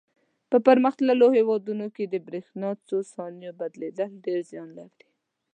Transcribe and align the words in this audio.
په 0.49 0.57
پرمختللو 0.67 1.27
هېوادونو 1.37 1.85
کې 1.95 2.03
د 2.07 2.15
برېښنا 2.27 2.69
څو 2.87 2.97
ثانیو 3.13 3.57
بندېدل 3.59 4.11
ډېر 4.25 4.39
زیان 4.49 4.69
لري. 4.79 5.05